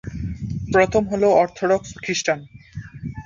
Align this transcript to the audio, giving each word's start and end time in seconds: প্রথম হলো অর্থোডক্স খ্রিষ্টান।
প্রথম 0.67 1.03
হলো 1.11 1.27
অর্থোডক্স 1.41 1.89
খ্রিষ্টান। 2.03 2.39